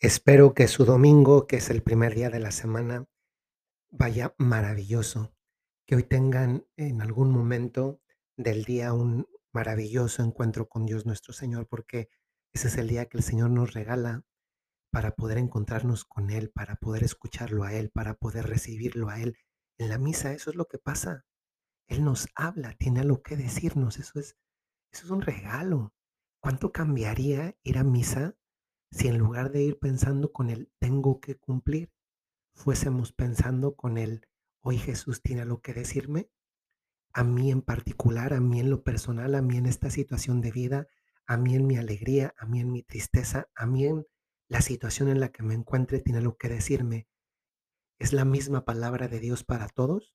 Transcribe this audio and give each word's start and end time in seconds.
Espero 0.00 0.54
que 0.54 0.68
su 0.68 0.84
domingo, 0.84 1.48
que 1.48 1.56
es 1.56 1.70
el 1.70 1.82
primer 1.82 2.14
día 2.14 2.30
de 2.30 2.38
la 2.38 2.52
semana, 2.52 3.06
vaya 3.90 4.32
maravilloso. 4.38 5.34
Que 5.88 5.96
hoy 5.96 6.04
tengan 6.04 6.64
en 6.76 7.02
algún 7.02 7.32
momento 7.32 8.00
del 8.36 8.62
día 8.62 8.92
un 8.92 9.26
maravilloso 9.52 10.22
encuentro 10.22 10.68
con 10.68 10.86
Dios 10.86 11.04
nuestro 11.04 11.32
Señor, 11.32 11.66
porque 11.66 12.10
ese 12.52 12.68
es 12.68 12.76
el 12.76 12.86
día 12.86 13.06
que 13.06 13.16
el 13.16 13.24
Señor 13.24 13.50
nos 13.50 13.74
regala 13.74 14.22
para 14.92 15.16
poder 15.16 15.38
encontrarnos 15.38 16.04
con 16.04 16.30
Él, 16.30 16.52
para 16.52 16.76
poder 16.76 17.02
escucharlo 17.02 17.64
a 17.64 17.72
Él, 17.72 17.90
para 17.90 18.14
poder 18.14 18.46
recibirlo 18.46 19.08
a 19.08 19.20
Él. 19.20 19.36
En 19.78 19.88
la 19.88 19.98
misa 19.98 20.32
eso 20.32 20.50
es 20.50 20.54
lo 20.54 20.66
que 20.66 20.78
pasa. 20.78 21.24
Él 21.88 22.04
nos 22.04 22.28
habla, 22.36 22.72
tiene 22.74 23.00
algo 23.00 23.20
que 23.24 23.36
decirnos. 23.36 23.98
Eso 23.98 24.20
es, 24.20 24.36
eso 24.92 25.06
es 25.06 25.10
un 25.10 25.22
regalo. 25.22 25.92
¿Cuánto 26.40 26.70
cambiaría 26.70 27.56
ir 27.64 27.78
a 27.78 27.82
misa 27.82 28.36
si 28.90 29.08
en 29.08 29.18
lugar 29.18 29.50
de 29.50 29.62
ir 29.62 29.78
pensando 29.78 30.32
con 30.32 30.50
el 30.50 30.70
tengo 30.78 31.20
que 31.20 31.36
cumplir, 31.36 31.92
fuésemos 32.54 33.12
pensando 33.12 33.74
con 33.74 33.98
el 33.98 34.26
hoy 34.60 34.78
Jesús 34.78 35.22
tiene 35.22 35.42
algo 35.42 35.60
que 35.60 35.74
decirme? 35.74 36.30
A 37.12 37.24
mí 37.24 37.50
en 37.50 37.62
particular, 37.62 38.32
a 38.32 38.40
mí 38.40 38.60
en 38.60 38.70
lo 38.70 38.82
personal, 38.82 39.34
a 39.34 39.42
mí 39.42 39.56
en 39.56 39.66
esta 39.66 39.90
situación 39.90 40.40
de 40.40 40.52
vida, 40.52 40.86
a 41.26 41.36
mí 41.36 41.54
en 41.54 41.66
mi 41.66 41.76
alegría, 41.76 42.34
a 42.38 42.46
mí 42.46 42.60
en 42.60 42.72
mi 42.72 42.82
tristeza, 42.82 43.48
a 43.54 43.66
mí 43.66 43.86
en 43.86 44.06
la 44.48 44.60
situación 44.62 45.08
en 45.08 45.20
la 45.20 45.30
que 45.30 45.42
me 45.42 45.54
encuentre, 45.54 46.00
tiene 46.00 46.18
algo 46.18 46.36
que 46.36 46.48
decirme. 46.48 47.08
Es 47.98 48.12
la 48.12 48.24
misma 48.24 48.64
palabra 48.64 49.08
de 49.08 49.20
Dios 49.20 49.44
para 49.44 49.68
todos, 49.68 50.14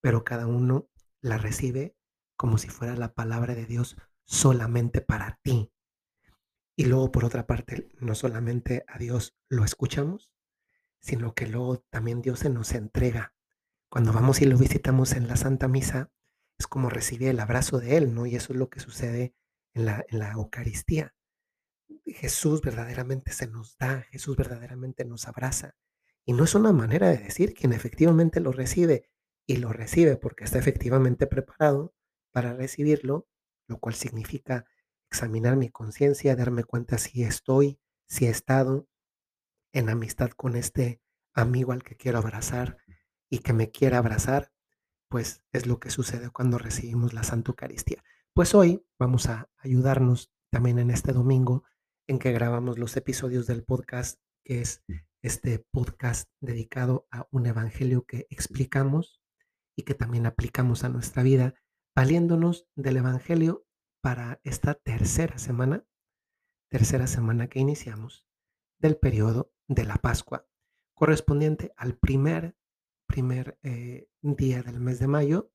pero 0.00 0.24
cada 0.24 0.46
uno 0.46 0.88
la 1.20 1.38
recibe 1.38 1.96
como 2.36 2.58
si 2.58 2.68
fuera 2.68 2.96
la 2.96 3.14
palabra 3.14 3.54
de 3.54 3.66
Dios 3.66 3.96
solamente 4.24 5.00
para 5.00 5.38
ti. 5.42 5.72
Y 6.78 6.84
luego, 6.84 7.10
por 7.10 7.24
otra 7.24 7.44
parte, 7.44 7.88
no 7.98 8.14
solamente 8.14 8.84
a 8.86 8.98
Dios 8.98 9.36
lo 9.48 9.64
escuchamos, 9.64 10.30
sino 11.00 11.34
que 11.34 11.48
luego 11.48 11.80
también 11.90 12.22
Dios 12.22 12.38
se 12.38 12.50
nos 12.50 12.72
entrega. 12.72 13.34
Cuando 13.88 14.12
vamos 14.12 14.40
y 14.42 14.44
lo 14.44 14.56
visitamos 14.56 15.14
en 15.14 15.26
la 15.26 15.34
Santa 15.34 15.66
Misa, 15.66 16.12
es 16.56 16.68
como 16.68 16.88
recibir 16.88 17.30
el 17.30 17.40
abrazo 17.40 17.80
de 17.80 17.96
Él, 17.96 18.14
¿no? 18.14 18.26
Y 18.26 18.36
eso 18.36 18.52
es 18.52 18.60
lo 18.60 18.70
que 18.70 18.78
sucede 18.78 19.34
en 19.74 19.86
la, 19.86 20.06
en 20.08 20.20
la 20.20 20.30
Eucaristía. 20.30 21.16
Jesús 22.06 22.62
verdaderamente 22.62 23.32
se 23.32 23.48
nos 23.48 23.76
da, 23.76 24.02
Jesús 24.12 24.36
verdaderamente 24.36 25.04
nos 25.04 25.26
abraza. 25.26 25.74
Y 26.24 26.32
no 26.32 26.44
es 26.44 26.54
una 26.54 26.72
manera 26.72 27.08
de 27.08 27.18
decir 27.18 27.54
quien 27.54 27.72
efectivamente 27.72 28.38
lo 28.38 28.52
recibe 28.52 29.10
y 29.48 29.56
lo 29.56 29.72
recibe 29.72 30.16
porque 30.16 30.44
está 30.44 30.60
efectivamente 30.60 31.26
preparado 31.26 31.92
para 32.30 32.54
recibirlo, 32.54 33.26
lo 33.66 33.80
cual 33.80 33.96
significa 33.96 34.64
examinar 35.10 35.56
mi 35.56 35.70
conciencia, 35.70 36.36
darme 36.36 36.64
cuenta 36.64 36.98
si 36.98 37.22
estoy, 37.22 37.78
si 38.08 38.26
he 38.26 38.30
estado 38.30 38.88
en 39.72 39.88
amistad 39.88 40.30
con 40.30 40.56
este 40.56 41.00
amigo 41.34 41.72
al 41.72 41.82
que 41.82 41.96
quiero 41.96 42.18
abrazar 42.18 42.78
y 43.30 43.38
que 43.38 43.52
me 43.52 43.70
quiera 43.70 43.98
abrazar, 43.98 44.52
pues 45.08 45.42
es 45.52 45.66
lo 45.66 45.78
que 45.80 45.90
sucede 45.90 46.30
cuando 46.30 46.58
recibimos 46.58 47.14
la 47.14 47.22
Santa 47.22 47.50
Eucaristía. 47.50 48.02
Pues 48.34 48.54
hoy 48.54 48.84
vamos 48.98 49.26
a 49.26 49.50
ayudarnos 49.58 50.30
también 50.50 50.78
en 50.78 50.90
este 50.90 51.12
domingo 51.12 51.64
en 52.06 52.18
que 52.18 52.32
grabamos 52.32 52.78
los 52.78 52.96
episodios 52.96 53.46
del 53.46 53.64
podcast, 53.64 54.20
que 54.44 54.60
es 54.60 54.82
este 55.22 55.58
podcast 55.70 56.30
dedicado 56.40 57.06
a 57.10 57.26
un 57.30 57.46
evangelio 57.46 58.04
que 58.04 58.26
explicamos 58.30 59.20
y 59.76 59.82
que 59.82 59.94
también 59.94 60.26
aplicamos 60.26 60.84
a 60.84 60.88
nuestra 60.88 61.22
vida, 61.22 61.54
valiéndonos 61.94 62.66
del 62.76 62.98
evangelio 62.98 63.66
para 64.00 64.40
esta 64.44 64.74
tercera 64.74 65.38
semana, 65.38 65.84
tercera 66.70 67.06
semana 67.06 67.48
que 67.48 67.60
iniciamos 67.60 68.26
del 68.78 68.96
periodo 68.96 69.52
de 69.66 69.84
la 69.84 69.96
Pascua, 69.96 70.46
correspondiente 70.94 71.72
al 71.76 71.96
primer, 71.96 72.56
primer 73.06 73.58
eh, 73.62 74.08
día 74.22 74.62
del 74.62 74.80
mes 74.80 74.98
de 74.98 75.08
mayo, 75.08 75.52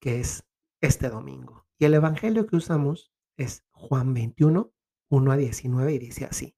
que 0.00 0.20
es 0.20 0.46
este 0.80 1.08
domingo. 1.08 1.66
Y 1.78 1.84
el 1.84 1.94
evangelio 1.94 2.46
que 2.46 2.56
usamos 2.56 3.12
es 3.36 3.66
Juan 3.70 4.14
21, 4.14 4.72
1 5.10 5.32
a 5.32 5.36
19 5.36 5.92
y 5.92 5.98
dice 5.98 6.24
así. 6.24 6.56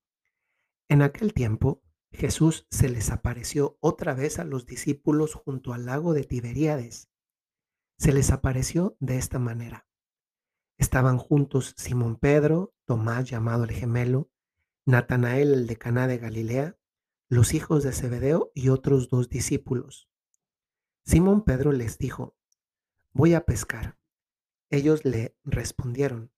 En 0.88 1.02
aquel 1.02 1.34
tiempo 1.34 1.82
Jesús 2.12 2.66
se 2.70 2.88
les 2.88 3.10
apareció 3.10 3.76
otra 3.80 4.14
vez 4.14 4.38
a 4.38 4.44
los 4.44 4.66
discípulos 4.66 5.34
junto 5.34 5.72
al 5.72 5.86
lago 5.86 6.14
de 6.14 6.24
Tiberíades. 6.24 7.10
Se 7.98 8.12
les 8.12 8.30
apareció 8.30 8.96
de 9.00 9.18
esta 9.18 9.38
manera. 9.38 9.87
Estaban 10.78 11.18
juntos 11.18 11.74
Simón 11.76 12.16
Pedro, 12.16 12.72
Tomás 12.84 13.28
llamado 13.28 13.64
el 13.64 13.72
gemelo, 13.72 14.30
Natanael 14.86 15.52
el 15.52 15.66
de 15.66 15.76
Caná 15.76 16.06
de 16.06 16.18
Galilea, 16.18 16.78
los 17.28 17.52
hijos 17.52 17.82
de 17.82 17.92
Zebedeo 17.92 18.52
y 18.54 18.70
otros 18.70 19.10
dos 19.10 19.28
discípulos. 19.28 20.08
Simón 21.04 21.42
Pedro 21.42 21.72
les 21.72 21.98
dijo, 21.98 22.36
voy 23.12 23.34
a 23.34 23.44
pescar. 23.44 23.98
Ellos 24.70 25.04
le 25.04 25.36
respondieron, 25.44 26.30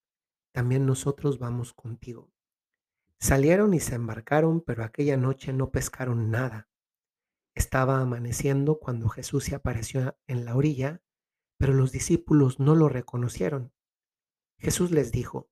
también 0.53 0.87
nosotros 0.87 1.39
vamos 1.39 1.75
contigo. 1.75 2.33
Salieron 3.19 3.75
y 3.75 3.81
se 3.81 3.95
embarcaron, 3.95 4.63
pero 4.63 4.85
aquella 4.85 5.19
noche 5.19 5.53
no 5.53 5.71
pescaron 5.71 6.31
nada. 6.31 6.71
Estaba 7.55 8.01
amaneciendo 8.01 8.79
cuando 8.79 9.11
Jesús 9.11 9.45
se 9.45 9.55
apareció 9.55 10.17
en 10.27 10.47
la 10.47 10.57
orilla, 10.57 11.03
pero 11.59 11.75
los 11.75 11.93
discípulos 11.93 12.59
no 12.59 12.75
lo 12.75 12.89
reconocieron. 12.89 13.73
Jesús 14.61 14.91
les 14.91 15.11
dijo, 15.11 15.51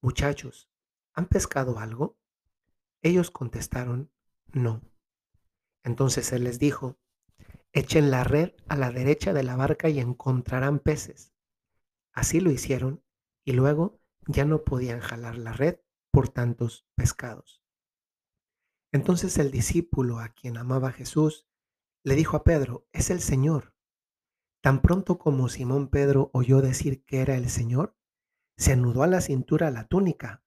muchachos, 0.00 0.68
¿han 1.12 1.26
pescado 1.26 1.78
algo? 1.78 2.18
Ellos 3.00 3.30
contestaron, 3.30 4.10
no. 4.52 4.82
Entonces 5.84 6.32
él 6.32 6.44
les 6.44 6.58
dijo, 6.58 6.98
echen 7.72 8.10
la 8.10 8.24
red 8.24 8.52
a 8.68 8.76
la 8.76 8.90
derecha 8.90 9.32
de 9.32 9.44
la 9.44 9.54
barca 9.54 9.88
y 9.88 10.00
encontrarán 10.00 10.80
peces. 10.80 11.32
Así 12.12 12.40
lo 12.40 12.50
hicieron 12.50 13.04
y 13.44 13.52
luego 13.52 14.00
ya 14.26 14.44
no 14.44 14.64
podían 14.64 14.98
jalar 14.98 15.38
la 15.38 15.52
red 15.52 15.78
por 16.10 16.28
tantos 16.28 16.84
pescados. 16.96 17.62
Entonces 18.90 19.38
el 19.38 19.52
discípulo 19.52 20.18
a 20.18 20.30
quien 20.30 20.56
amaba 20.56 20.90
Jesús 20.90 21.46
le 22.02 22.16
dijo 22.16 22.36
a 22.36 22.42
Pedro, 22.42 22.88
es 22.92 23.10
el 23.10 23.20
Señor. 23.20 23.72
Tan 24.60 24.82
pronto 24.82 25.18
como 25.18 25.48
Simón 25.48 25.88
Pedro 25.88 26.30
oyó 26.32 26.60
decir 26.60 27.04
que 27.04 27.20
era 27.20 27.36
el 27.36 27.48
Señor, 27.48 27.96
se 28.62 28.74
anudó 28.74 29.02
a 29.02 29.08
la 29.08 29.20
cintura 29.20 29.72
la 29.72 29.88
túnica, 29.88 30.44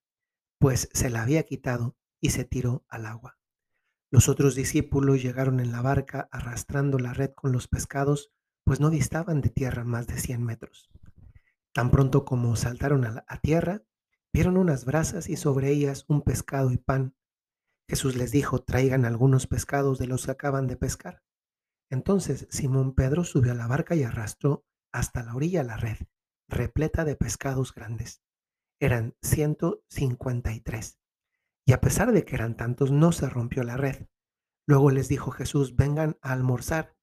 pues 0.57 0.87
se 0.93 1.09
la 1.09 1.23
había 1.23 1.43
quitado 1.43 1.97
y 2.21 2.29
se 2.29 2.45
tiró 2.45 2.85
al 2.87 3.07
agua. 3.07 3.37
Los 4.09 4.29
otros 4.29 4.55
discípulos 4.55 5.21
llegaron 5.21 5.59
en 5.59 5.73
la 5.73 5.81
barca 5.81 6.29
arrastrando 6.31 6.97
la 6.97 7.13
red 7.13 7.31
con 7.31 7.51
los 7.51 7.67
pescados, 7.67 8.31
pues 8.63 8.79
no 8.79 8.89
distaban 8.89 9.41
de 9.41 9.49
tierra 9.49 9.83
más 9.83 10.07
de 10.07 10.17
cien 10.17 10.45
metros. 10.45 10.89
Tan 11.73 11.91
pronto 11.91 12.23
como 12.23 12.55
saltaron 12.55 13.03
a, 13.03 13.25
a 13.27 13.37
tierra, 13.41 13.83
vieron 14.31 14.55
unas 14.55 14.85
brasas 14.85 15.27
y 15.27 15.35
sobre 15.35 15.71
ellas 15.71 16.05
un 16.07 16.21
pescado 16.21 16.71
y 16.71 16.77
pan. 16.77 17.17
Jesús 17.89 18.15
les 18.15 18.31
dijo, 18.31 18.63
traigan 18.63 19.03
algunos 19.03 19.45
pescados 19.45 19.99
de 19.99 20.07
los 20.07 20.23
que 20.23 20.31
acaban 20.31 20.67
de 20.67 20.77
pescar. 20.77 21.21
Entonces 21.89 22.47
Simón 22.49 22.95
Pedro 22.95 23.25
subió 23.25 23.51
a 23.51 23.55
la 23.55 23.67
barca 23.67 23.93
y 23.93 24.03
arrastró 24.03 24.65
hasta 24.93 25.21
la 25.21 25.35
orilla 25.35 25.63
la 25.63 25.75
red, 25.75 25.97
repleta 26.47 27.06
de 27.06 27.16
pescados 27.16 27.73
grandes. 27.73 28.22
Eran 28.79 29.16
153. 29.22 31.00
Y 31.66 31.73
a 31.73 31.81
pesar 31.81 32.11
de 32.11 32.25
que 32.25 32.35
eran 32.35 32.57
tantos, 32.57 32.91
no 32.91 33.11
se 33.11 33.28
rompió 33.28 33.63
la 33.63 33.78
red. 33.78 34.07
Luego 34.67 34.91
les 34.91 35.07
dijo 35.07 35.31
Jesús, 35.31 35.75
vengan 35.75 36.17
a 36.22 36.33
almorzar. 36.33 36.95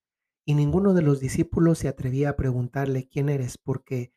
Y 0.45 0.55
ninguno 0.55 0.95
de 0.95 1.03
los 1.03 1.21
discípulos 1.21 1.79
se 1.79 1.89
atrevía 1.89 2.31
a 2.31 2.37
preguntarle 2.37 3.09
quién 3.09 3.29
eres, 3.29 3.59
porque 3.59 4.13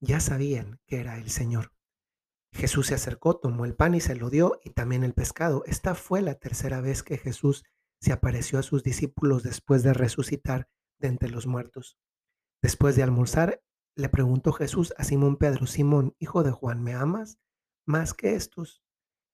ya 0.00 0.20
sabían 0.20 0.80
que 0.86 1.00
era 1.00 1.18
el 1.18 1.30
Señor. 1.30 1.72
Jesús 2.52 2.88
se 2.88 2.94
acercó, 2.94 3.36
tomó 3.36 3.64
el 3.64 3.74
pan 3.74 3.94
y 3.94 4.00
se 4.00 4.14
lo 4.14 4.30
dio, 4.30 4.60
y 4.64 4.70
también 4.70 5.04
el 5.04 5.14
pescado. 5.14 5.62
Esta 5.66 5.94
fue 5.94 6.22
la 6.22 6.34
tercera 6.34 6.80
vez 6.80 7.02
que 7.02 7.18
Jesús 7.18 7.64
se 8.00 8.12
apareció 8.12 8.58
a 8.58 8.62
sus 8.62 8.82
discípulos 8.82 9.42
después 9.42 9.82
de 9.82 9.92
resucitar 9.92 10.68
de 10.98 11.08
entre 11.08 11.30
los 11.30 11.46
muertos. 11.46 11.98
Después 12.62 12.96
de 12.96 13.02
almorzar, 13.02 13.62
le 13.96 14.08
preguntó 14.08 14.52
Jesús 14.52 14.94
a 14.96 15.04
Simón 15.04 15.36
Pedro, 15.36 15.66
Simón, 15.66 16.14
hijo 16.18 16.42
de 16.42 16.50
Juan, 16.50 16.82
¿me 16.82 16.94
amas 16.94 17.38
más 17.86 18.14
que 18.14 18.34
estos? 18.34 18.82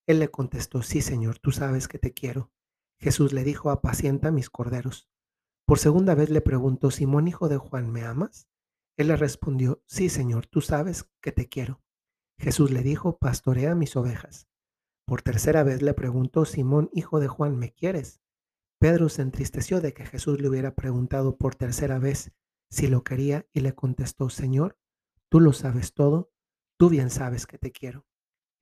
Él 0.07 0.19
le 0.19 0.31
contestó, 0.31 0.83
sí, 0.83 1.03
Señor, 1.03 1.39
tú 1.39 1.51
sabes 1.51 1.89
que 1.89 1.99
te 1.99 2.13
quiero. 2.13 2.53
Jesús 2.99 3.33
le 3.33 3.45
dijo, 3.45 3.71
apacienta 3.71 4.31
mis 4.31 4.51
corderos. 4.51 5.11
Por 5.67 5.79
segunda 5.79 6.15
vez 6.15 6.31
le 6.31 6.41
preguntó, 6.41 6.91
Simón, 6.91 7.29
hijo 7.29 7.49
de 7.49 7.59
Juan, 7.59 7.91
¿me 7.91 8.03
amas? 8.03 8.49
Él 8.97 9.09
le 9.09 9.17
respondió, 9.17 9.83
sí, 9.87 10.09
Señor, 10.09 10.47
tú 10.47 10.61
sabes 10.61 11.11
que 11.21 11.33
te 11.33 11.49
quiero. 11.49 11.83
Jesús 12.39 12.71
le 12.71 12.83
dijo, 12.83 13.19
pastorea 13.19 13.75
mis 13.75 13.97
ovejas. 13.97 14.49
Por 15.07 15.23
tercera 15.23 15.63
vez 15.63 15.83
le 15.83 15.95
preguntó, 15.95 16.45
Simón, 16.45 16.89
hijo 16.93 17.21
de 17.21 17.29
Juan, 17.29 17.57
¿me 17.57 17.73
quieres? 17.73 18.21
Pedro 18.79 19.09
se 19.09 19.23
entristeció 19.23 19.81
de 19.81 19.93
que 19.93 20.07
Jesús 20.07 20.41
le 20.41 20.49
hubiera 20.49 20.75
preguntado 20.75 21.37
por 21.37 21.55
tercera 21.55 21.99
vez, 21.99 22.33
si 22.71 22.89
lo 22.89 23.05
quería 23.05 23.47
y 23.53 23.61
le 23.61 23.75
contestó, 23.75 24.29
Señor, 24.29 24.79
tú 25.29 25.41
lo 25.41 25.53
sabes 25.53 25.95
todo, 25.95 26.31
tú 26.77 26.89
bien 26.89 27.11
sabes 27.11 27.47
que 27.47 27.59
te 27.59 27.73
quiero. 27.73 28.07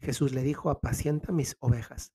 Jesús 0.00 0.32
le 0.32 0.42
dijo, 0.42 0.70
apacienta 0.70 1.32
mis 1.32 1.56
ovejas. 1.60 2.12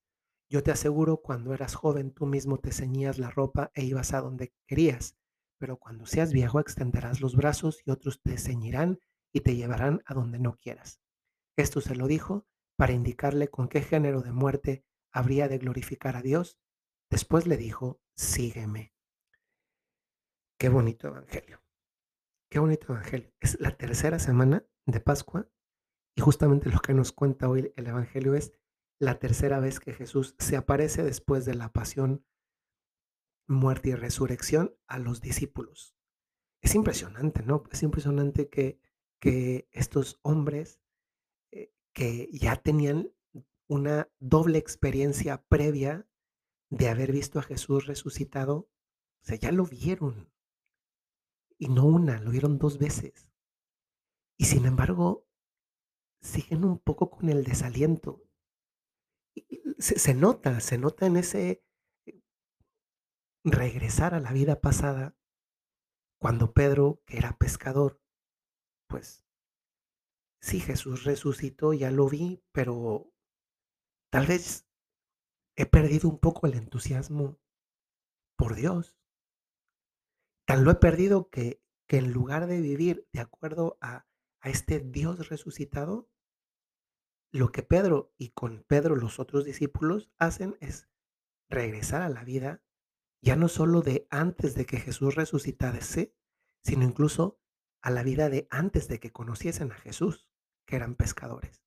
Yo 0.49 0.63
te 0.63 0.71
aseguro, 0.71 1.17
cuando 1.21 1.53
eras 1.53 1.75
joven, 1.75 2.11
tú 2.11 2.25
mismo 2.25 2.57
te 2.57 2.71
ceñías 2.71 3.19
la 3.19 3.29
ropa 3.29 3.71
e 3.73 3.83
ibas 3.83 4.13
a 4.13 4.21
donde 4.21 4.53
querías, 4.67 5.15
pero 5.59 5.77
cuando 5.77 6.05
seas 6.05 6.33
viejo 6.33 6.59
extenderás 6.59 7.21
los 7.21 7.35
brazos 7.35 7.81
y 7.85 7.91
otros 7.91 8.21
te 8.21 8.37
ceñirán 8.37 8.99
y 9.31 9.41
te 9.41 9.55
llevarán 9.55 10.01
a 10.05 10.13
donde 10.13 10.39
no 10.39 10.55
quieras. 10.55 10.99
Esto 11.55 11.81
se 11.81 11.95
lo 11.95 12.07
dijo 12.07 12.47
para 12.77 12.93
indicarle 12.93 13.49
con 13.49 13.67
qué 13.67 13.81
género 13.81 14.21
de 14.21 14.31
muerte 14.31 14.85
habría 15.11 15.47
de 15.47 15.57
glorificar 15.57 16.15
a 16.15 16.21
Dios. 16.21 16.57
Después 17.09 17.45
le 17.45 17.57
dijo, 17.57 17.99
sígueme. 18.15 18.93
Qué 20.57 20.69
bonito 20.69 21.07
evangelio. 21.07 21.61
Qué 22.49 22.57
bonito 22.57 22.93
evangelio. 22.93 23.31
Es 23.39 23.59
la 23.59 23.77
tercera 23.77 24.17
semana 24.17 24.65
de 24.87 24.99
Pascua 24.99 25.47
y 26.15 26.21
justamente 26.21 26.71
lo 26.71 26.79
que 26.79 26.95
nos 26.95 27.11
cuenta 27.11 27.47
hoy 27.47 27.71
el 27.75 27.85
evangelio 27.85 28.33
es 28.33 28.53
la 28.99 29.19
tercera 29.19 29.59
vez 29.59 29.79
que 29.79 29.93
Jesús 29.93 30.35
se 30.39 30.57
aparece 30.57 31.03
después 31.03 31.45
de 31.45 31.53
la 31.53 31.71
pasión, 31.71 32.25
muerte 33.47 33.89
y 33.89 33.95
resurrección 33.95 34.75
a 34.87 34.97
los 34.97 35.21
discípulos. 35.21 35.95
Es 36.61 36.73
impresionante, 36.73 37.43
¿no? 37.43 37.63
Es 37.71 37.83
impresionante 37.83 38.49
que, 38.49 38.79
que 39.21 39.69
estos 39.71 40.19
hombres 40.23 40.81
eh, 41.51 41.71
que 41.93 42.29
ya 42.31 42.55
tenían 42.55 43.13
una 43.67 44.09
doble 44.17 44.57
experiencia 44.57 45.45
previa 45.49 46.09
de 46.71 46.89
haber 46.89 47.11
visto 47.11 47.37
a 47.37 47.43
Jesús 47.43 47.85
resucitado, 47.85 48.71
o 49.21 49.25
sea, 49.25 49.37
ya 49.37 49.51
lo 49.51 49.65
vieron. 49.65 50.31
Y 51.59 51.67
no 51.67 51.85
una, 51.85 52.19
lo 52.21 52.31
vieron 52.31 52.57
dos 52.57 52.79
veces. 52.79 53.29
Y 54.37 54.45
sin 54.45 54.65
embargo, 54.65 55.27
siguen 56.21 56.63
un 56.63 56.79
poco 56.79 57.09
con 57.09 57.29
el 57.29 57.43
desaliento. 57.43 58.23
se, 59.77 59.99
se 59.99 60.13
nota, 60.13 60.59
se 60.61 60.77
nota 60.77 61.05
en 61.05 61.17
ese 61.17 61.63
eh, 62.05 62.21
regresar 63.43 64.13
a 64.13 64.19
la 64.19 64.31
vida 64.31 64.61
pasada, 64.61 65.15
cuando 66.19 66.53
Pedro, 66.53 67.01
que 67.05 67.17
era 67.17 67.37
pescador, 67.37 68.01
pues 68.87 69.25
sí, 70.41 70.59
Jesús 70.59 71.03
resucitó, 71.05 71.73
ya 71.73 71.91
lo 71.91 72.09
vi, 72.09 72.43
pero 72.51 73.13
tal 74.11 74.27
vez 74.27 74.67
he 75.55 75.65
perdido 75.65 76.09
un 76.09 76.19
poco 76.19 76.47
el 76.47 76.55
entusiasmo 76.55 77.39
por 78.37 78.55
Dios. 78.55 78.98
Tan 80.49 80.63
lo 80.63 80.71
he 80.71 80.75
perdido 80.75 81.29
que, 81.29 81.61
que 81.87 81.97
en 81.97 82.11
lugar 82.11 82.47
de 82.47 82.59
vivir 82.59 83.07
de 83.13 83.19
acuerdo 83.19 83.77
a, 83.81 84.07
a 84.39 84.49
este 84.49 84.79
Dios 84.79 85.29
resucitado, 85.29 86.09
lo 87.31 87.51
que 87.51 87.61
Pedro 87.61 88.15
y 88.17 88.29
con 88.29 88.63
Pedro 88.67 88.95
los 88.95 89.19
otros 89.19 89.45
discípulos 89.45 90.09
hacen 90.17 90.57
es 90.59 90.89
regresar 91.51 92.01
a 92.01 92.09
la 92.09 92.23
vida, 92.23 92.63
ya 93.21 93.35
no 93.35 93.47
solo 93.47 93.83
de 93.83 94.07
antes 94.09 94.55
de 94.55 94.65
que 94.65 94.79
Jesús 94.79 95.13
resucitase, 95.13 96.15
sino 96.63 96.83
incluso 96.83 97.39
a 97.83 97.91
la 97.91 98.01
vida 98.01 98.29
de 98.29 98.47
antes 98.49 98.87
de 98.87 98.99
que 98.99 99.11
conociesen 99.11 99.71
a 99.71 99.75
Jesús, 99.75 100.31
que 100.65 100.77
eran 100.77 100.95
pescadores. 100.95 101.63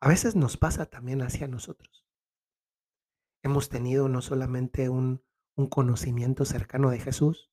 A 0.00 0.08
veces 0.08 0.34
nos 0.34 0.56
pasa 0.56 0.86
también 0.86 1.22
hacia 1.22 1.46
nosotros. 1.46 2.08
Hemos 3.44 3.68
tenido 3.68 4.08
no 4.08 4.20
solamente 4.20 4.88
un, 4.88 5.22
un 5.56 5.68
conocimiento 5.68 6.44
cercano 6.44 6.90
de 6.90 7.00
Jesús, 7.00 7.50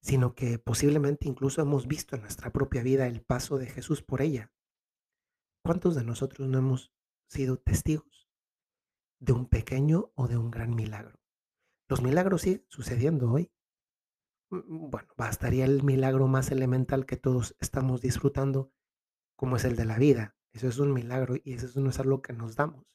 sino 0.00 0.34
que 0.34 0.58
posiblemente 0.58 1.28
incluso 1.28 1.62
hemos 1.62 1.86
visto 1.86 2.16
en 2.16 2.22
nuestra 2.22 2.52
propia 2.52 2.82
vida 2.82 3.06
el 3.06 3.22
paso 3.22 3.58
de 3.58 3.66
Jesús 3.66 4.02
por 4.02 4.22
ella. 4.22 4.52
¿Cuántos 5.62 5.94
de 5.94 6.04
nosotros 6.04 6.48
no 6.48 6.58
hemos 6.58 6.92
sido 7.28 7.58
testigos 7.58 8.28
de 9.18 9.32
un 9.32 9.46
pequeño 9.46 10.12
o 10.14 10.28
de 10.28 10.36
un 10.36 10.50
gran 10.50 10.74
milagro? 10.74 11.18
Los 11.88 12.02
milagros 12.02 12.42
siguen 12.42 12.66
sucediendo 12.68 13.30
hoy. 13.30 13.50
Mm, 14.50 14.90
bueno, 14.90 15.08
bastaría 15.16 15.64
el 15.64 15.82
milagro 15.82 16.26
más 16.26 16.50
elemental 16.50 17.06
que 17.06 17.16
todos 17.16 17.56
estamos 17.60 18.00
disfrutando, 18.00 18.72
como 19.36 19.56
es 19.56 19.64
el 19.64 19.76
de 19.76 19.84
la 19.84 19.98
vida. 19.98 20.36
Eso 20.52 20.68
es 20.68 20.78
un 20.78 20.92
milagro 20.92 21.36
y 21.42 21.54
eso 21.54 21.80
no 21.80 21.90
es 21.90 21.98
algo 21.98 22.22
que 22.22 22.32
nos 22.32 22.56
damos. 22.56 22.86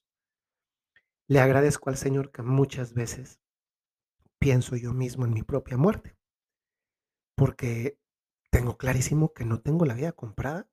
Le 1.28 1.40
agradezco 1.40 1.90
al 1.90 1.98
Señor 1.98 2.32
que 2.32 2.42
muchas 2.42 2.94
veces 2.94 3.40
pienso 4.40 4.76
yo 4.76 4.94
mismo 4.94 5.26
en 5.26 5.34
mi 5.34 5.44
propia 5.44 5.78
muerte, 5.78 6.18
porque 7.36 8.00
tengo 8.50 8.78
clarísimo 8.78 9.34
que 9.34 9.46
no 9.46 9.62
tengo 9.62 9.86
la 9.86 9.94
vida 9.94 10.12
comprada 10.14 10.70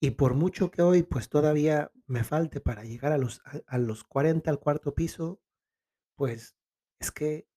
y 0.00 0.12
por 0.12 0.34
mucho 0.34 0.70
que 0.70 0.82
hoy 0.82 1.02
pues 1.02 1.28
todavía 1.28 1.92
me 2.06 2.24
falte 2.24 2.60
para 2.60 2.84
llegar 2.84 3.12
a 3.12 3.18
los, 3.18 3.40
a, 3.44 3.60
a 3.66 3.78
los 3.78 4.04
40 4.04 4.50
al 4.50 4.58
cuarto 4.58 4.94
piso, 4.94 5.40
pues 6.16 6.56
es 6.98 7.10
que 7.10 7.48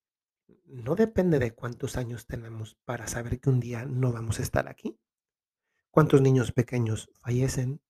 no 0.65 0.95
depende 0.95 1.39
de 1.39 1.53
cuántos 1.53 1.97
años 1.97 2.27
tenemos 2.27 2.77
para 2.85 3.07
saber 3.07 3.39
que 3.39 3.49
un 3.49 3.59
día 3.59 3.85
no 3.85 4.11
vamos 4.11 4.39
a 4.39 4.43
estar 4.43 4.67
aquí. 4.67 4.99
¿Cuántos 5.91 6.21
niños 6.21 6.51
pequeños 6.51 7.09
fallecen? 7.19 7.81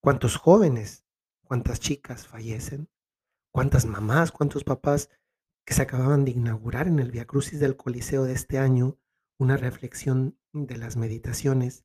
¿Cuántos 0.00 0.36
jóvenes? 0.36 1.04
¿Cuántas 1.44 1.80
chicas 1.80 2.26
fallecen? 2.26 2.88
¿Cuántas 3.52 3.86
mamás? 3.86 4.32
¿Cuántos 4.32 4.64
papás 4.64 5.08
que 5.68 5.74
se 5.74 5.82
acababan 5.82 6.24
de 6.24 6.30
inaugurar 6.30 6.88
en 6.88 6.98
el 6.98 7.10
Via 7.10 7.26
Crucis 7.26 7.60
del 7.60 7.76
Coliseo 7.76 8.24
de 8.24 8.32
este 8.32 8.56
año 8.56 8.98
una 9.38 9.58
reflexión 9.58 10.38
de 10.54 10.78
las 10.78 10.96
meditaciones 10.96 11.84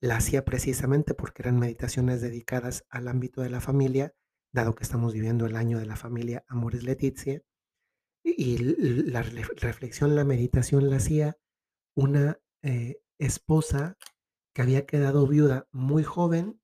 la 0.00 0.16
hacía 0.16 0.46
precisamente 0.46 1.12
porque 1.12 1.42
eran 1.42 1.58
meditaciones 1.58 2.22
dedicadas 2.22 2.86
al 2.88 3.06
ámbito 3.06 3.42
de 3.42 3.50
la 3.50 3.60
familia, 3.60 4.14
dado 4.50 4.74
que 4.74 4.82
estamos 4.82 5.12
viviendo 5.12 5.44
el 5.44 5.56
año 5.56 5.78
de 5.78 5.84
la 5.84 5.96
familia 5.96 6.46
Amores 6.48 6.84
Letizia. 6.84 7.42
Y 8.24 8.56
la 9.10 9.20
reflexión, 9.20 10.16
la 10.16 10.24
meditación 10.24 10.88
la 10.88 10.96
hacía 10.96 11.36
una 11.94 12.40
eh, 12.62 13.02
esposa 13.18 13.98
que 14.54 14.62
había 14.62 14.86
quedado 14.86 15.26
viuda 15.26 15.68
muy 15.70 16.02
joven 16.02 16.62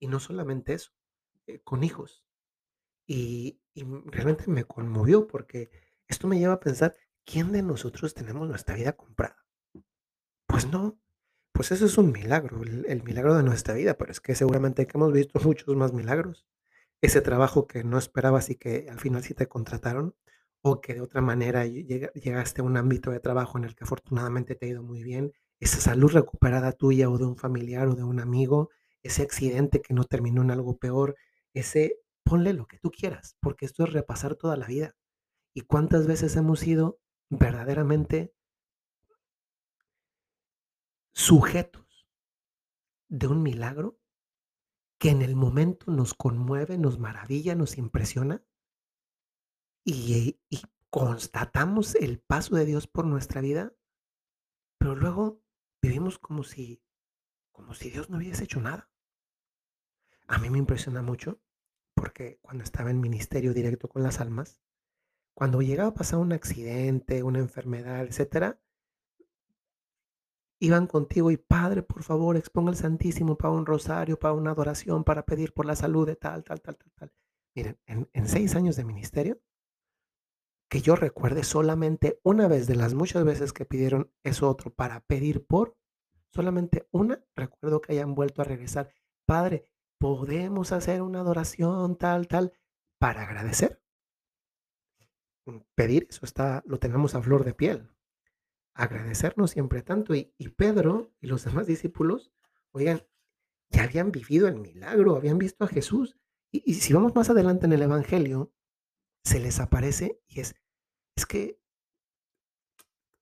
y 0.00 0.06
no 0.06 0.20
solamente 0.20 0.72
eso, 0.72 0.90
eh, 1.46 1.60
con 1.60 1.84
hijos. 1.84 2.24
Y, 3.06 3.60
y 3.74 3.84
realmente 4.06 4.50
me 4.50 4.64
conmovió 4.64 5.26
porque 5.26 5.68
esto 6.08 6.28
me 6.28 6.38
lleva 6.38 6.54
a 6.54 6.60
pensar, 6.60 6.94
¿quién 7.24 7.52
de 7.52 7.62
nosotros 7.62 8.14
tenemos 8.14 8.48
nuestra 8.48 8.74
vida 8.76 8.92
comprada? 8.94 9.36
Pues 10.46 10.66
no, 10.70 10.98
pues 11.52 11.70
eso 11.72 11.86
es 11.86 11.98
un 11.98 12.12
milagro, 12.12 12.62
el, 12.62 13.02
milagro 13.02 13.36
de 13.36 13.42
nuestra 13.42 13.74
vida, 13.74 13.94
pero 13.98 14.12
es 14.12 14.20
que 14.20 14.34
seguramente 14.34 14.86
que 14.86 14.96
hemos 14.98 15.12
visto 15.12 15.38
muchos 15.44 15.76
más 15.76 15.92
milagros. 15.92 16.46
Ese 17.02 17.20
trabajo 17.22 17.66
que 17.68 17.84
no 17.84 17.98
esperabas 17.98 18.50
y 18.50 18.56
que 18.56 18.88
al 18.90 19.00
final 19.00 19.22
sí 19.24 19.34
te 19.34 19.48
contrataron, 19.48 20.14
o 20.62 20.80
que 20.80 20.94
de 20.94 21.02
otra 21.02 21.20
manera 21.22 21.66
llega- 21.66 22.12
llegaste 22.14 22.62
a 22.62 22.64
un 22.64 22.76
ámbito 22.78 23.10
de 23.12 23.20
trabajo 23.20 23.58
en 23.58 23.64
el 23.64 23.76
que 23.76 23.84
afortunadamente 23.84 24.54
te 24.56 24.66
ha 24.66 24.70
ido 24.70 24.82
muy 24.84 25.02
bien, 25.04 25.32
esa 25.60 25.78
salud 25.80 26.12
recuperada 26.12 26.72
tuya 26.72 27.10
o 27.10 27.18
de 27.18 27.26
un 27.26 27.36
familiar 27.36 27.88
o 27.88 27.94
de 27.96 28.04
un 28.04 28.20
amigo, 28.20 28.70
ese 29.02 29.22
accidente 29.22 29.82
que 29.82 29.94
no 29.94 30.04
terminó 30.04 30.42
en 30.42 30.50
algo 30.52 30.78
peor, 30.78 31.16
ese, 31.54 31.98
ponle 32.24 32.52
lo 32.54 32.66
que 32.66 32.78
tú 32.78 32.90
quieras, 32.92 33.36
porque 33.40 33.66
esto 33.66 33.84
es 33.84 33.92
repasar 33.92 34.36
toda 34.36 34.56
la 34.56 34.66
vida. 34.66 34.94
¿Y 35.54 35.62
cuántas 35.62 36.06
veces 36.06 36.36
hemos 36.36 36.60
sido 36.60 37.00
verdaderamente 37.30 38.34
sujetos 41.12 42.08
de 43.08 43.26
un 43.26 43.42
milagro 43.42 43.98
que 44.98 45.10
en 45.10 45.22
el 45.22 45.36
momento 45.36 45.90
nos 45.90 46.14
conmueve, 46.14 46.78
nos 46.78 46.98
maravilla, 46.98 47.54
nos 47.54 47.78
impresiona 47.78 48.44
y, 49.84 50.40
y 50.48 50.62
constatamos 50.90 51.94
el 51.94 52.20
paso 52.20 52.56
de 52.56 52.64
Dios 52.64 52.86
por 52.86 53.04
nuestra 53.04 53.40
vida, 53.40 53.74
pero 54.78 54.94
luego 54.94 55.42
vivimos 55.82 56.18
como 56.18 56.44
si, 56.44 56.82
como 57.52 57.74
si 57.74 57.90
Dios 57.90 58.10
no 58.10 58.18
hubiese 58.18 58.44
hecho 58.44 58.60
nada. 58.60 58.90
A 60.26 60.38
mí 60.38 60.50
me 60.50 60.58
impresiona 60.58 61.02
mucho 61.02 61.40
porque 61.94 62.38
cuando 62.42 62.64
estaba 62.64 62.90
en 62.90 63.00
ministerio 63.00 63.54
directo 63.54 63.88
con 63.88 64.02
las 64.02 64.20
almas, 64.20 64.60
cuando 65.38 65.62
llegaba 65.62 65.90
a 65.90 65.94
pasar 65.94 66.18
un 66.18 66.32
accidente, 66.32 67.22
una 67.22 67.38
enfermedad, 67.38 68.04
etcétera, 68.04 68.60
iban 70.58 70.88
contigo 70.88 71.30
y 71.30 71.36
Padre, 71.36 71.84
por 71.84 72.02
favor, 72.02 72.36
exponga 72.36 72.72
el 72.72 72.76
Santísimo 72.76 73.38
para 73.38 73.54
un 73.54 73.64
rosario, 73.64 74.18
para 74.18 74.34
una 74.34 74.50
adoración, 74.50 75.04
para 75.04 75.24
pedir 75.24 75.54
por 75.54 75.64
la 75.64 75.76
salud 75.76 76.08
de 76.08 76.16
tal, 76.16 76.42
tal, 76.42 76.60
tal, 76.60 76.76
tal, 76.76 76.90
tal. 76.96 77.12
Miren, 77.54 77.78
en, 77.86 78.10
en 78.14 78.26
seis 78.26 78.56
años 78.56 78.74
de 78.74 78.84
ministerio, 78.84 79.40
que 80.68 80.80
yo 80.80 80.96
recuerde 80.96 81.44
solamente 81.44 82.18
una 82.24 82.48
vez 82.48 82.66
de 82.66 82.74
las 82.74 82.94
muchas 82.94 83.24
veces 83.24 83.52
que 83.52 83.64
pidieron 83.64 84.10
eso 84.24 84.50
otro 84.50 84.74
para 84.74 85.02
pedir 85.02 85.46
por, 85.46 85.76
solamente 86.32 86.88
una 86.90 87.24
recuerdo 87.36 87.80
que 87.80 87.92
hayan 87.92 88.16
vuelto 88.16 88.42
a 88.42 88.44
regresar. 88.44 88.90
Padre, 89.24 89.66
podemos 90.00 90.72
hacer 90.72 91.00
una 91.00 91.20
adoración 91.20 91.96
tal, 91.96 92.26
tal, 92.26 92.54
para 92.98 93.22
agradecer. 93.22 93.80
Mm, 95.48 95.60
Pedir 95.74 96.06
eso 96.10 96.26
está, 96.26 96.62
lo 96.66 96.78
tenemos 96.78 97.14
a 97.14 97.22
flor 97.22 97.44
de 97.44 97.54
piel. 97.54 97.90
Agradecernos 98.74 99.50
siempre 99.50 99.82
tanto. 99.82 100.14
Y, 100.14 100.34
y 100.36 100.48
Pedro 100.50 101.10
y 101.20 101.26
los 101.26 101.44
demás 101.44 101.66
discípulos, 101.66 102.30
oigan, 102.72 103.02
ya 103.70 103.84
habían 103.84 104.12
vivido 104.12 104.46
el 104.48 104.56
milagro, 104.56 105.16
habían 105.16 105.38
visto 105.38 105.64
a 105.64 105.68
Jesús. 105.68 106.16
Y, 106.50 106.74
si 106.74 106.92
vamos 106.92 107.14
más 107.14 107.30
adelante 107.30 107.66
en 107.66 107.72
el 107.72 107.82
Evangelio, 107.82 108.52
se 109.24 109.40
les 109.40 109.58
aparece 109.60 110.20
y 110.26 110.40
es, 110.40 110.54
es 111.16 111.26
que 111.26 111.60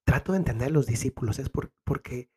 trato 0.04 0.33
de 0.33 0.38
entender 0.38 0.68
a 0.68 0.73
los 0.73 0.87
discípulos, 0.87 1.38
es 1.38 1.49
por, 1.49 1.73
porque, 1.85 2.30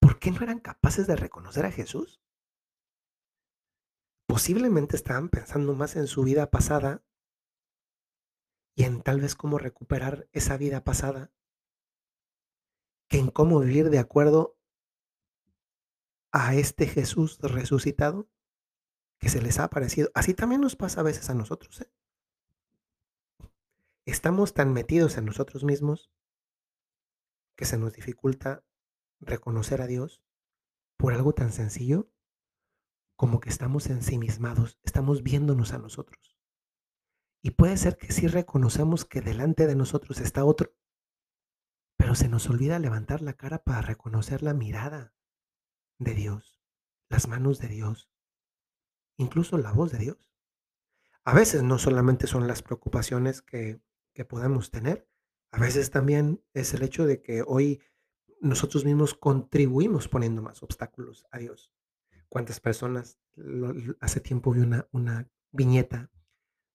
¿por 0.00 0.18
qué 0.18 0.30
no 0.30 0.40
eran 0.42 0.60
capaces 0.60 1.06
de 1.06 1.16
reconocer 1.16 1.66
a 1.66 1.72
Jesús? 1.72 2.22
Posiblemente 4.26 4.96
estaban 4.96 5.28
pensando 5.28 5.74
más 5.74 5.96
en 5.96 6.06
su 6.06 6.22
vida 6.22 6.50
pasada 6.50 7.04
y 8.74 8.84
en 8.84 9.02
tal 9.02 9.20
vez 9.20 9.34
cómo 9.34 9.58
recuperar 9.58 10.28
esa 10.32 10.56
vida 10.56 10.82
pasada 10.82 11.30
que 13.08 13.18
en 13.18 13.30
cómo 13.30 13.60
vivir 13.60 13.90
de 13.90 13.98
acuerdo 13.98 14.56
a 16.32 16.54
este 16.54 16.86
Jesús 16.86 17.38
resucitado 17.40 18.28
que 19.18 19.28
se 19.28 19.40
les 19.40 19.58
ha 19.60 19.64
aparecido. 19.64 20.10
Así 20.14 20.34
también 20.34 20.60
nos 20.60 20.74
pasa 20.74 21.00
a 21.00 21.04
veces 21.04 21.30
a 21.30 21.34
nosotros. 21.34 21.80
¿eh? 21.80 21.90
Estamos 24.04 24.52
tan 24.52 24.72
metidos 24.72 25.16
en 25.16 25.26
nosotros 25.26 25.64
mismos 25.64 26.10
que 27.56 27.64
se 27.64 27.78
nos 27.78 27.92
dificulta 27.92 28.64
reconocer 29.20 29.80
a 29.80 29.86
Dios 29.86 30.22
por 30.96 31.14
algo 31.14 31.32
tan 31.34 31.52
sencillo 31.52 32.10
como 33.16 33.38
que 33.38 33.48
estamos 33.48 33.86
ensimismados, 33.86 34.78
estamos 34.82 35.22
viéndonos 35.22 35.72
a 35.72 35.78
nosotros. 35.78 36.33
Y 37.44 37.50
puede 37.50 37.76
ser 37.76 37.98
que 37.98 38.10
sí 38.10 38.26
reconocemos 38.26 39.04
que 39.04 39.20
delante 39.20 39.66
de 39.66 39.76
nosotros 39.76 40.18
está 40.18 40.46
otro, 40.46 40.74
pero 41.98 42.14
se 42.14 42.26
nos 42.30 42.48
olvida 42.48 42.78
levantar 42.78 43.20
la 43.20 43.34
cara 43.34 43.62
para 43.62 43.82
reconocer 43.82 44.42
la 44.42 44.54
mirada 44.54 45.14
de 45.98 46.14
Dios, 46.14 46.58
las 47.10 47.28
manos 47.28 47.58
de 47.58 47.68
Dios, 47.68 48.10
incluso 49.18 49.58
la 49.58 49.72
voz 49.72 49.92
de 49.92 49.98
Dios. 49.98 50.32
A 51.22 51.34
veces 51.34 51.62
no 51.62 51.78
solamente 51.78 52.26
son 52.26 52.48
las 52.48 52.62
preocupaciones 52.62 53.42
que, 53.42 53.78
que 54.14 54.24
podemos 54.24 54.70
tener, 54.70 55.06
a 55.50 55.60
veces 55.60 55.90
también 55.90 56.42
es 56.54 56.72
el 56.72 56.82
hecho 56.82 57.04
de 57.04 57.20
que 57.20 57.44
hoy 57.46 57.82
nosotros 58.40 58.86
mismos 58.86 59.12
contribuimos 59.12 60.08
poniendo 60.08 60.40
más 60.40 60.62
obstáculos 60.62 61.26
a 61.30 61.36
Dios. 61.36 61.70
¿Cuántas 62.30 62.58
personas? 62.60 63.18
hace 64.00 64.20
tiempo 64.20 64.52
vi 64.52 64.60
una, 64.60 64.88
una 64.92 65.28
viñeta 65.50 66.10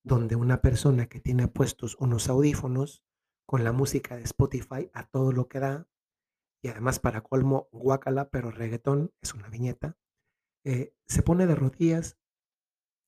donde 0.04 0.36
una 0.36 0.62
persona 0.62 1.08
que 1.08 1.20
tiene 1.20 1.48
puestos 1.48 1.96
unos 2.00 2.30
audífonos 2.30 3.04
con 3.46 3.64
la 3.64 3.72
música 3.72 4.16
de 4.16 4.24
Spotify 4.24 4.90
a 4.94 5.08
todo 5.08 5.32
lo 5.32 5.48
que 5.48 5.60
da, 5.60 5.88
y 6.62 6.68
además 6.68 7.00
para 7.00 7.22
colmo, 7.22 7.70
guacala, 7.72 8.30
pero 8.30 8.52
reggaetón, 8.52 9.14
es 9.22 9.34
una 9.34 9.50
viñeta, 9.50 9.98
eh, 10.66 10.94
se 11.08 11.24
pone 11.24 11.48
de 11.48 11.56
rodillas 11.56 12.18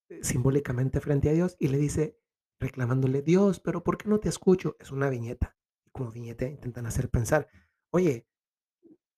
eh, 0.10 0.24
simbólicamente 0.24 1.00
frente 1.00 1.30
a 1.30 1.34
Dios 1.34 1.58
y 1.60 1.68
le 1.68 1.78
dice, 1.78 2.18
reclamándole, 2.60 3.22
Dios, 3.22 3.60
pero 3.60 3.84
¿por 3.84 3.98
qué 3.98 4.08
no 4.08 4.20
te 4.20 4.30
escucho? 4.30 4.78
Es 4.80 4.92
una 4.92 5.10
viñeta. 5.10 5.58
Y 5.86 5.90
como 5.92 6.12
viñeta 6.12 6.46
intentan 6.46 6.86
hacer 6.86 7.10
pensar, 7.10 7.50
oye, 7.92 8.28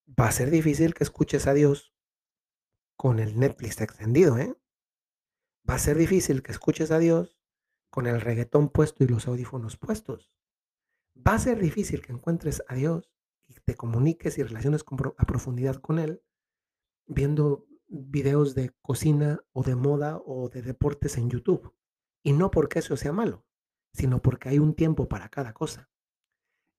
va 0.08 0.28
a 0.28 0.32
ser 0.32 0.50
difícil 0.50 0.94
que 0.94 1.04
escuches 1.04 1.46
a 1.46 1.54
Dios 1.54 1.94
con 2.96 3.18
el 3.18 3.38
Netflix 3.38 3.80
extendido, 3.80 4.38
¿eh? 4.38 4.54
Va 5.68 5.74
a 5.74 5.78
ser 5.78 5.96
difícil 5.96 6.42
que 6.42 6.52
escuches 6.52 6.90
a 6.90 6.98
Dios 6.98 7.38
con 7.94 8.08
el 8.08 8.20
reggaetón 8.20 8.70
puesto 8.70 9.04
y 9.04 9.06
los 9.06 9.28
audífonos 9.28 9.76
puestos. 9.76 10.32
Va 11.16 11.34
a 11.34 11.38
ser 11.38 11.60
difícil 11.60 12.02
que 12.02 12.10
encuentres 12.10 12.64
a 12.66 12.74
Dios 12.74 13.08
y 13.46 13.54
te 13.54 13.76
comuniques 13.76 14.36
y 14.36 14.42
relaciones 14.42 14.84
a 15.16 15.26
profundidad 15.26 15.76
con 15.76 16.00
Él 16.00 16.20
viendo 17.06 17.68
videos 17.86 18.56
de 18.56 18.70
cocina 18.82 19.44
o 19.52 19.62
de 19.62 19.76
moda 19.76 20.20
o 20.26 20.48
de 20.48 20.62
deportes 20.62 21.18
en 21.18 21.30
YouTube. 21.30 21.72
Y 22.24 22.32
no 22.32 22.50
porque 22.50 22.80
eso 22.80 22.96
sea 22.96 23.12
malo, 23.12 23.46
sino 23.92 24.20
porque 24.20 24.48
hay 24.48 24.58
un 24.58 24.74
tiempo 24.74 25.08
para 25.08 25.28
cada 25.28 25.52
cosa. 25.52 25.88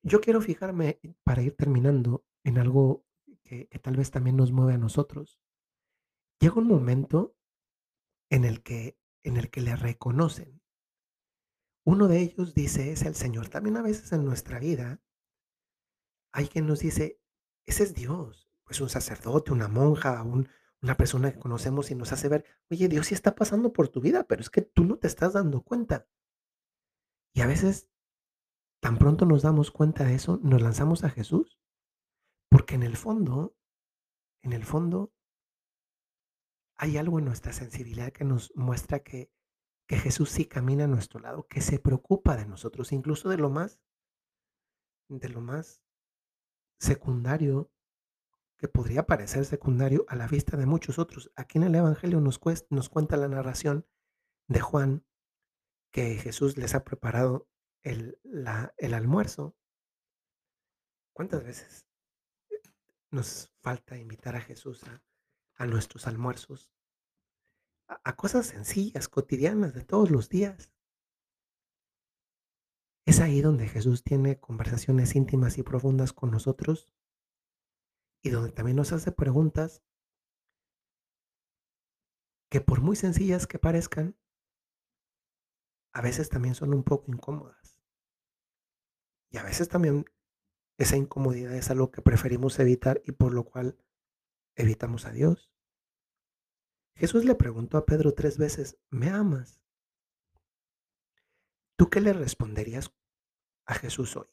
Yo 0.04 0.20
quiero 0.20 0.42
fijarme, 0.42 1.00
para 1.24 1.44
ir 1.44 1.56
terminando, 1.56 2.26
en 2.44 2.58
algo 2.58 3.06
que, 3.42 3.70
que 3.70 3.80
tal 3.80 3.96
vez 3.96 4.12
también 4.12 4.36
nos 4.36 4.52
mueve 4.52 4.74
a 4.74 4.78
nosotros. 4.78 5.40
Llega 6.42 6.56
un 6.56 6.68
momento 6.68 7.38
en 8.30 8.44
el 8.44 8.64
que, 8.64 8.98
en 9.24 9.38
el 9.38 9.50
que 9.50 9.62
le 9.62 9.78
reconocen. 9.78 10.55
Uno 11.86 12.08
de 12.08 12.20
ellos 12.20 12.56
dice, 12.56 12.92
es 12.92 13.04
el 13.04 13.14
Señor. 13.14 13.48
También 13.50 13.78
a 13.78 13.84
veces 13.84 14.12
en 14.12 14.26
nuestra 14.26 14.60
vida 14.60 15.00
hay 16.32 16.48
quien 16.48 16.66
nos 16.66 16.80
dice, 16.80 17.22
ese 17.66 17.84
es 17.84 17.94
Dios. 17.94 18.50
Pues 18.64 18.82
un 18.82 18.90
sacerdote, 18.90 19.52
una 19.52 19.68
monja, 19.68 20.24
una 20.24 20.98
persona 20.98 21.32
que 21.32 21.40
conocemos 21.40 21.92
y 21.92 21.96
nos 21.96 22.12
hace 22.12 22.28
ver, 22.28 22.44
oye, 22.72 22.88
Dios 22.88 23.08
sí 23.08 23.14
está 23.14 23.36
pasando 23.36 23.72
por 23.72 23.90
tu 23.90 24.02
vida, 24.02 24.24
pero 24.24 24.42
es 24.42 24.50
que 24.50 24.64
tú 24.64 24.84
no 24.84 24.98
te 24.98 25.06
estás 25.06 25.34
dando 25.34 25.62
cuenta. 25.62 26.08
Y 27.34 27.42
a 27.42 27.48
veces, 27.48 27.88
tan 28.82 28.98
pronto 28.98 29.26
nos 29.26 29.44
damos 29.44 29.70
cuenta 29.70 30.06
de 30.06 30.16
eso, 30.16 30.40
nos 30.42 30.64
lanzamos 30.64 31.04
a 31.04 31.10
Jesús. 31.12 31.60
Porque 32.50 32.74
en 32.74 32.84
el 32.84 32.98
fondo, 32.98 33.56
en 34.42 34.54
el 34.54 34.66
fondo, 34.66 35.14
hay 36.78 36.98
algo 36.98 37.20
en 37.20 37.26
nuestra 37.26 37.54
sensibilidad 37.54 38.12
que 38.12 38.24
nos 38.24 38.52
muestra 38.56 39.02
que, 39.02 39.35
que 39.88 39.98
Jesús 39.98 40.32
sí 40.32 40.46
camina 40.46 40.86
a 40.86 40.88
nuestro 40.88 41.20
lado, 41.20 41.48
que 41.48 41.62
se 41.62 41.80
preocupa 41.80 42.36
de 42.36 42.46
nosotros, 42.46 42.92
incluso 42.92 43.30
de 43.30 43.38
lo 43.38 43.50
más, 43.50 43.80
de 45.08 45.30
lo 45.30 45.42
más 45.42 45.82
secundario 46.80 47.72
que 48.58 48.68
podría 48.68 49.06
parecer 49.06 49.46
secundario 49.46 50.06
a 50.08 50.16
la 50.16 50.28
vista 50.28 50.58
de 50.58 50.66
muchos 50.66 50.98
otros. 50.98 51.32
Aquí 51.36 51.58
en 51.58 51.66
el 51.66 51.76
Evangelio 51.76 52.22
nos, 52.22 52.40
cuenta 52.40 53.18
la 53.18 53.28
narración 53.28 53.86
de 54.48 54.62
Juan 54.62 55.06
que 55.92 56.16
Jesús 56.16 56.58
les 56.58 56.74
ha 56.74 56.84
preparado 56.84 57.48
el, 57.84 58.18
almuerzo. 58.94 59.56
¿Cuántas 61.14 61.44
veces 61.44 61.86
nos 63.12 63.54
falta 63.62 63.98
invitar 63.98 64.36
a 64.36 64.42
Jesús 64.42 64.82
a 65.56 65.66
nuestros 65.66 66.08
almuerzos, 66.08 66.75
a, 67.88 68.16
cosas 68.16 68.48
sencillas, 68.48 69.08
cotidianas 69.08 69.74
de 69.74 69.84
todos 69.84 70.10
los 70.10 70.30
días. 70.30 70.74
Es 73.06 73.20
ahí 73.20 73.42
donde 73.42 73.68
Jesús 73.68 74.04
tiene 74.04 74.40
conversaciones 74.40 75.16
íntimas 75.16 75.58
y 75.58 75.64
profundas 75.64 76.12
con 76.12 76.32
nosotros 76.32 76.92
y 78.24 78.30
donde 78.30 78.52
también 78.52 78.78
nos 78.78 78.92
hace 78.92 79.12
preguntas 79.12 79.84
que 82.50 82.62
por 82.62 82.82
muy 82.82 82.96
sencillas 82.96 83.48
que 83.48 83.60
parezcan, 83.60 84.18
a 85.94 86.02
veces 86.02 86.30
también 86.30 86.56
son 86.56 86.74
un 86.74 86.84
poco 86.84 87.12
incómodas. 87.12 87.80
Y 89.30 89.38
a 89.38 89.44
veces 89.44 89.70
también 89.70 90.06
esa 90.78 90.98
incomodidad 90.98 91.54
es 91.54 91.70
algo 91.70 91.92
que 91.92 92.02
preferimos 92.02 92.60
evitar 92.60 93.02
y 93.06 93.12
por 93.12 93.34
lo 93.34 93.44
cual 93.44 93.78
evitamos 94.56 95.06
a 95.06 95.12
Dios. 95.12 95.55
Jesús 96.96 97.26
le 97.26 97.36
preguntó 97.36 97.78
a 97.78 97.86
Pedro 97.86 98.14
tres 98.14 98.38
veces, 98.38 98.78
¿me 98.90 99.10
amas? 99.10 99.62
¿Tú 101.78 101.90
qué 101.90 102.00
le 102.00 102.14
responderías 102.14 102.94
a 103.66 103.76
Jesús 103.76 104.16
hoy? 104.16 104.28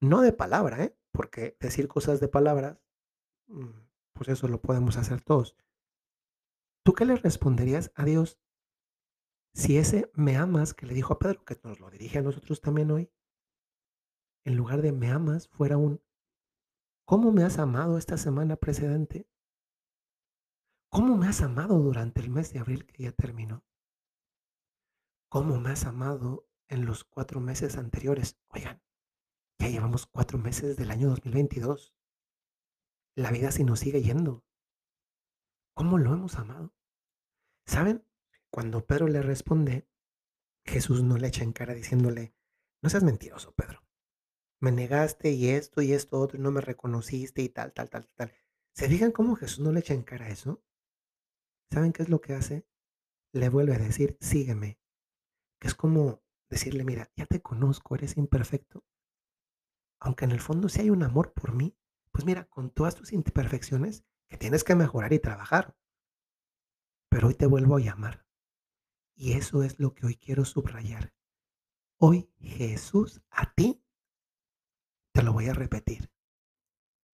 No 0.00 0.22
de 0.22 0.32
palabra, 0.32 0.84
¿eh? 0.84 0.96
Porque 1.12 1.56
decir 1.60 1.88
cosas 1.88 2.20
de 2.20 2.28
palabras, 2.28 2.80
mm, 3.48 3.68
pues 4.12 4.28
eso 4.28 4.46
lo 4.46 4.62
podemos 4.62 4.96
hacer 4.96 5.20
todos. 5.22 5.56
¿Tú 6.84 6.94
qué 6.94 7.04
le 7.04 7.16
responderías 7.16 7.90
a 7.94 8.04
Dios 8.04 8.38
si 9.52 9.76
ese 9.76 10.10
me 10.14 10.36
amas 10.36 10.72
que 10.72 10.86
le 10.86 10.94
dijo 10.94 11.12
a 11.12 11.18
Pedro, 11.18 11.44
que 11.44 11.58
nos 11.64 11.80
lo 11.80 11.90
dirige 11.90 12.18
a 12.18 12.22
nosotros 12.22 12.60
también 12.60 12.90
hoy, 12.92 13.10
en 14.44 14.56
lugar 14.56 14.80
de 14.82 14.92
me 14.92 15.10
amas, 15.10 15.48
fuera 15.48 15.76
un 15.76 16.00
¿Cómo 17.04 17.32
me 17.32 17.42
has 17.42 17.58
amado 17.58 17.98
esta 17.98 18.16
semana 18.16 18.54
precedente? 18.54 19.26
¿Cómo 20.90 21.16
me 21.16 21.28
has 21.28 21.40
amado 21.40 21.78
durante 21.78 22.20
el 22.20 22.30
mes 22.30 22.52
de 22.52 22.58
abril 22.58 22.84
que 22.84 23.04
ya 23.04 23.12
terminó? 23.12 23.64
¿Cómo 25.28 25.60
me 25.60 25.70
has 25.70 25.84
amado 25.86 26.48
en 26.68 26.84
los 26.84 27.04
cuatro 27.04 27.40
meses 27.40 27.78
anteriores? 27.78 28.38
Oigan, 28.48 28.82
ya 29.58 29.68
llevamos 29.68 30.06
cuatro 30.06 30.38
meses 30.38 30.76
del 30.76 30.90
año 30.90 31.08
2022. 31.08 31.94
La 33.16 33.30
vida 33.30 33.52
sí 33.52 33.64
nos 33.64 33.80
sigue 33.80 34.02
yendo. 34.02 34.44
¿Cómo 35.74 35.98
lo 35.98 36.12
hemos 36.12 36.36
amado? 36.36 36.74
¿Saben? 37.66 38.04
Cuando 38.50 38.84
Pedro 38.84 39.06
le 39.06 39.22
responde, 39.22 39.88
Jesús 40.64 41.02
no 41.02 41.16
le 41.16 41.28
echa 41.28 41.44
en 41.44 41.52
cara 41.52 41.74
diciéndole, 41.74 42.34
no 42.82 42.90
seas 42.90 43.04
mentiroso, 43.04 43.52
Pedro 43.54 43.80
me 44.60 44.72
negaste 44.72 45.32
y 45.32 45.48
esto 45.48 45.80
y 45.82 45.92
esto 45.92 46.20
otro 46.20 46.38
y 46.38 46.42
no 46.42 46.50
me 46.50 46.60
reconociste 46.60 47.42
y 47.42 47.48
tal, 47.48 47.72
tal, 47.72 47.88
tal, 47.88 48.06
tal. 48.14 48.32
¿Se 48.74 48.88
fijan 48.88 49.10
cómo 49.10 49.34
Jesús 49.34 49.60
no 49.60 49.72
le 49.72 49.80
echa 49.80 49.94
en 49.94 50.02
cara 50.02 50.28
eso? 50.28 50.62
¿Saben 51.70 51.92
qué 51.92 52.02
es 52.02 52.08
lo 52.08 52.20
que 52.20 52.34
hace? 52.34 52.66
Le 53.32 53.48
vuelve 53.48 53.74
a 53.74 53.78
decir, 53.78 54.16
sígueme. 54.20 54.80
Que 55.60 55.68
es 55.68 55.74
como 55.74 56.22
decirle, 56.48 56.84
mira, 56.84 57.10
ya 57.16 57.26
te 57.26 57.40
conozco, 57.40 57.94
eres 57.94 58.16
imperfecto. 58.16 58.84
Aunque 60.00 60.24
en 60.24 60.32
el 60.32 60.40
fondo 60.40 60.68
sí 60.68 60.80
hay 60.80 60.90
un 60.90 61.02
amor 61.02 61.32
por 61.32 61.54
mí, 61.54 61.76
pues 62.12 62.24
mira, 62.24 62.46
con 62.46 62.70
todas 62.70 62.96
tus 62.96 63.12
imperfecciones 63.12 64.04
que 64.28 64.36
tienes 64.36 64.64
que 64.64 64.74
mejorar 64.74 65.12
y 65.12 65.20
trabajar. 65.20 65.76
Pero 67.08 67.28
hoy 67.28 67.34
te 67.34 67.46
vuelvo 67.46 67.76
a 67.76 67.80
llamar. 67.80 68.26
Y 69.14 69.32
eso 69.32 69.62
es 69.62 69.78
lo 69.78 69.94
que 69.94 70.06
hoy 70.06 70.16
quiero 70.16 70.44
subrayar. 70.44 71.14
Hoy 71.98 72.32
Jesús 72.38 73.22
a 73.30 73.52
ti, 73.52 73.84
te 75.12 75.22
lo 75.22 75.32
voy 75.32 75.48
a 75.48 75.52
repetir. 75.52 76.10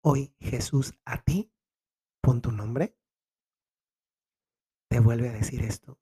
Hoy 0.02 0.34
Jesús 0.40 0.98
a 1.04 1.22
ti, 1.22 1.54
pon 2.20 2.42
tu 2.42 2.50
nombre, 2.50 2.98
te 4.92 5.00
vuelve 5.00 5.30
a 5.30 5.32
decir 5.32 5.62
esto. 5.62 5.98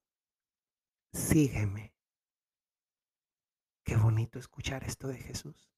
Sígueme. 1.12 1.94
Qué 3.84 3.94
bonito 3.94 4.40
escuchar 4.40 4.82
esto 4.82 5.06
de 5.06 5.16
Jesús. 5.16 5.70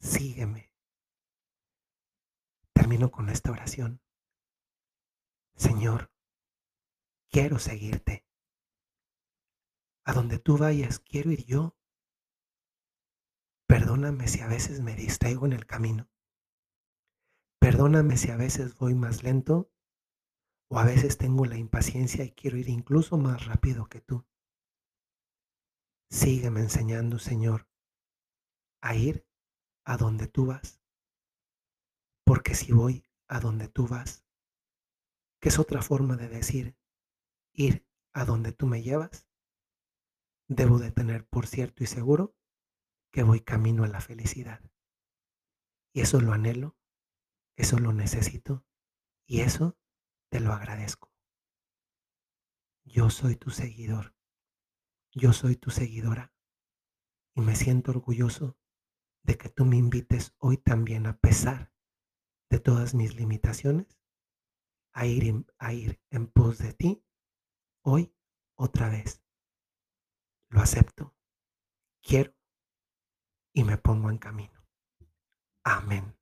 Sígueme. 0.00 0.72
Termino 2.72 3.12
con 3.12 3.28
esta 3.28 3.52
oración. 3.52 4.02
Señor, 5.54 6.10
quiero 7.30 7.60
seguirte. 7.60 8.26
A 10.06 10.12
donde 10.12 10.40
tú 10.40 10.58
vayas, 10.58 10.98
quiero 10.98 11.30
ir 11.30 11.44
yo. 11.44 11.76
Perdóname 13.68 14.26
si 14.26 14.40
a 14.40 14.48
veces 14.48 14.80
me 14.80 14.96
distraigo 14.96 15.46
en 15.46 15.52
el 15.52 15.66
camino. 15.66 16.10
Perdóname 17.60 18.16
si 18.16 18.32
a 18.32 18.36
veces 18.36 18.76
voy 18.76 18.96
más 18.96 19.22
lento 19.22 19.70
o 20.68 20.78
a 20.78 20.84
veces 20.84 21.18
tengo 21.18 21.44
la 21.44 21.56
impaciencia 21.56 22.24
y 22.24 22.32
quiero 22.32 22.56
ir 22.56 22.68
incluso 22.68 23.16
más 23.16 23.46
rápido 23.46 23.86
que 23.86 24.00
tú. 24.00 24.26
Sígueme 26.10 26.60
enseñando, 26.60 27.18
Señor, 27.18 27.68
a 28.80 28.94
ir 28.94 29.26
a 29.84 29.96
donde 29.96 30.26
tú 30.26 30.46
vas. 30.46 30.80
Porque 32.24 32.54
si 32.54 32.72
voy 32.72 33.04
a 33.28 33.40
donde 33.40 33.68
tú 33.68 33.86
vas, 33.86 34.24
que 35.40 35.48
es 35.48 35.58
otra 35.58 35.82
forma 35.82 36.16
de 36.16 36.28
decir 36.28 36.76
ir 37.52 37.86
a 38.12 38.24
donde 38.24 38.52
tú 38.52 38.66
me 38.66 38.82
llevas, 38.82 39.28
debo 40.48 40.78
de 40.78 40.90
tener 40.90 41.26
por 41.26 41.46
cierto 41.46 41.84
y 41.84 41.86
seguro 41.86 42.36
que 43.12 43.22
voy 43.22 43.40
camino 43.40 43.84
a 43.84 43.88
la 43.88 44.00
felicidad. 44.00 44.60
Y 45.92 46.00
eso 46.00 46.20
lo 46.20 46.32
anhelo, 46.32 46.76
eso 47.56 47.78
lo 47.78 47.92
necesito 47.92 48.64
y 49.26 49.40
eso 49.40 49.76
te 50.30 50.40
lo 50.40 50.52
agradezco. 50.52 51.12
Yo 52.84 53.10
soy 53.10 53.36
tu 53.36 53.50
seguidor, 53.50 54.14
yo 55.12 55.32
soy 55.32 55.56
tu 55.56 55.70
seguidora 55.70 56.32
y 57.34 57.40
me 57.40 57.56
siento 57.56 57.90
orgulloso 57.90 58.56
de 59.22 59.36
que 59.36 59.48
tú 59.48 59.64
me 59.64 59.76
invites 59.76 60.34
hoy 60.38 60.56
también 60.56 61.06
a 61.06 61.18
pesar 61.18 61.72
de 62.48 62.60
todas 62.60 62.94
mis 62.94 63.14
limitaciones 63.16 63.98
a 64.92 65.06
ir, 65.06 65.46
a 65.58 65.72
ir 65.72 66.00
en 66.10 66.26
pos 66.28 66.58
de 66.58 66.72
ti 66.72 67.04
hoy 67.82 68.14
otra 68.54 68.88
vez. 68.88 69.22
Lo 70.48 70.60
acepto, 70.60 71.14
quiero 72.02 72.34
y 73.52 73.64
me 73.64 73.78
pongo 73.78 74.10
en 74.10 74.18
camino. 74.18 74.64
Amén. 75.64 76.16